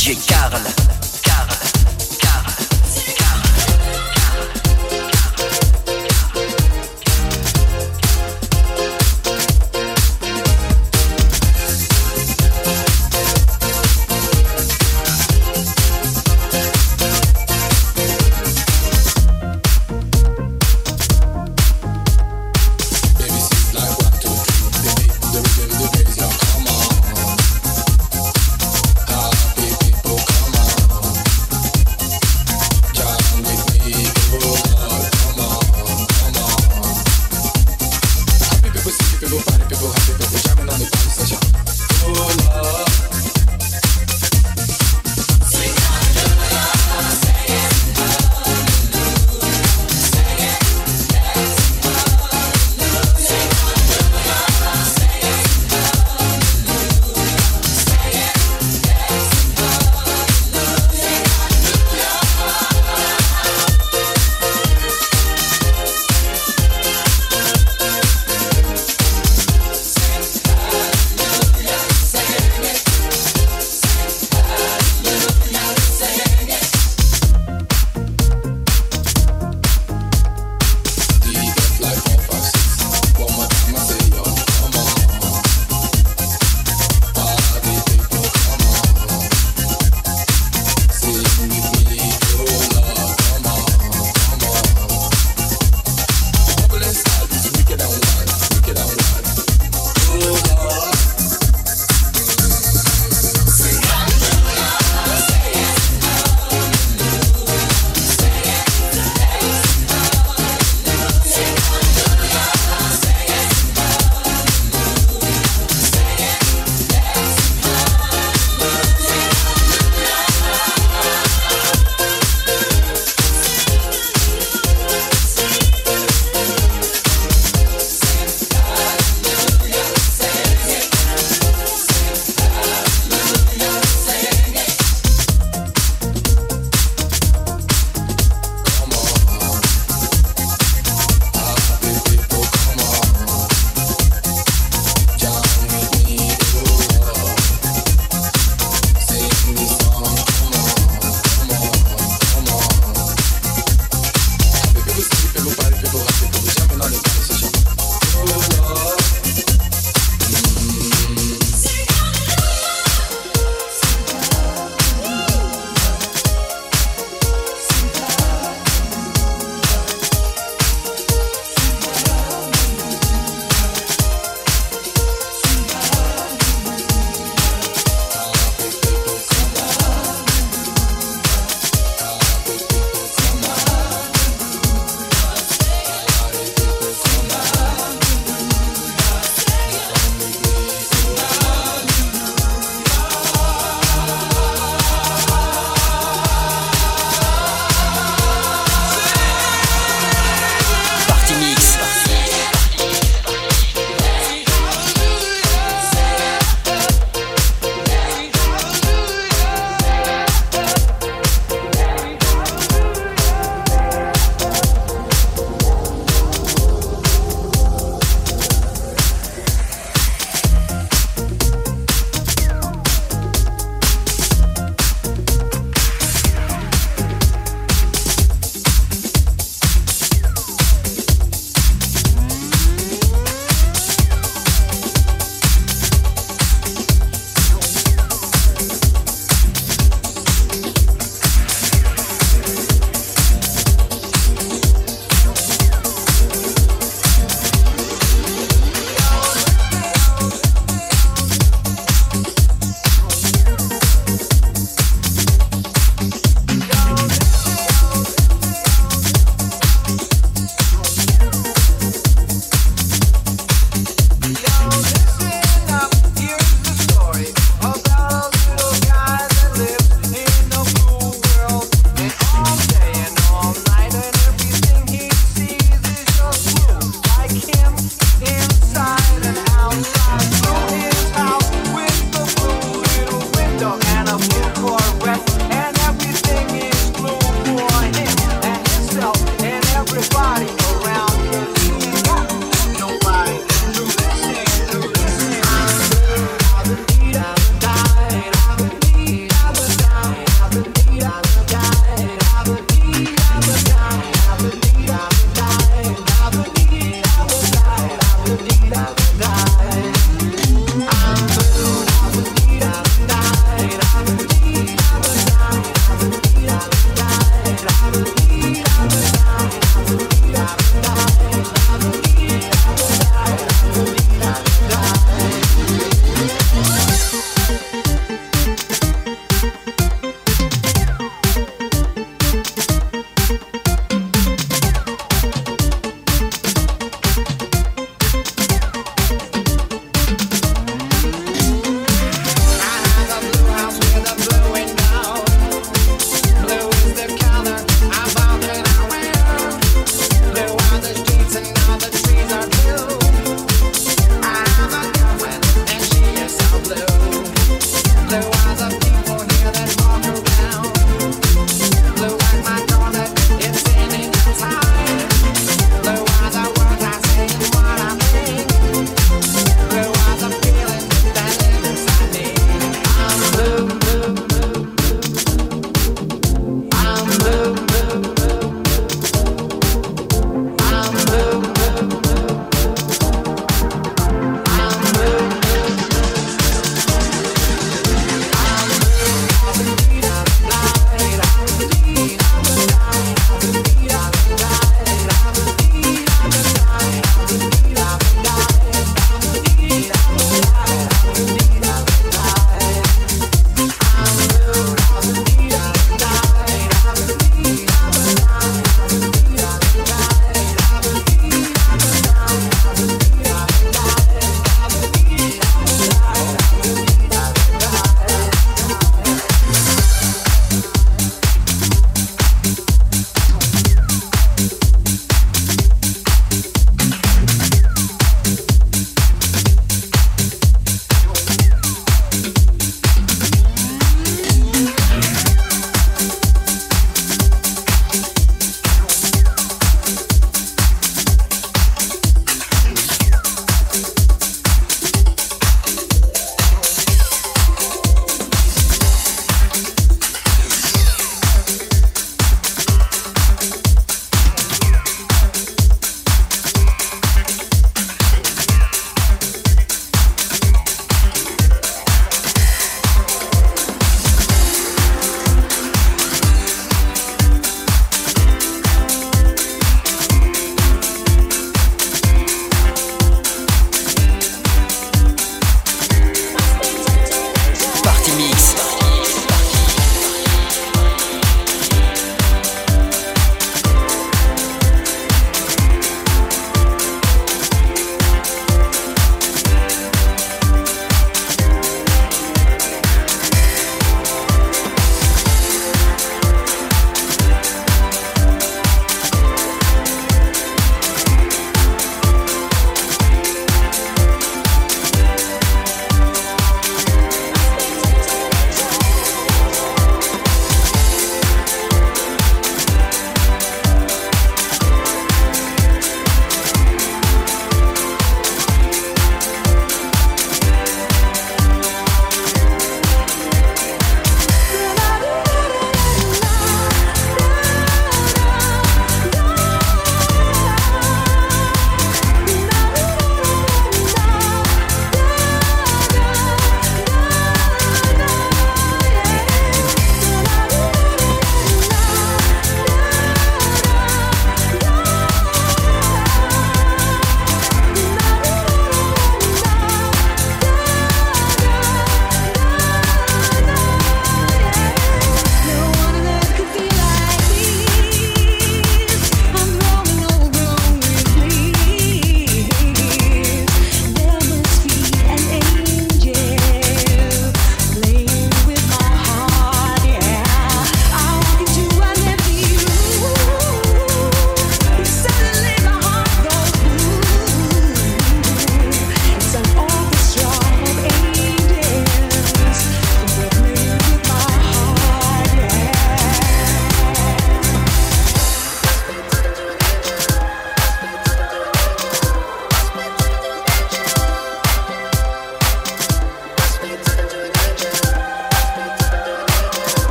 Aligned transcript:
DJ 0.00 0.16
Carl. 0.26 0.99